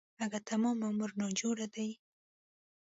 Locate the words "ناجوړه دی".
1.19-1.89